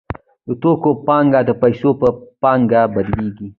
د 0.47 0.49
توکو 0.61 0.91
پانګه 1.07 1.39
د 1.45 1.51
پیسو 1.61 1.89
په 2.01 2.07
پانګه 2.41 2.81
بدلېږي 2.93 3.47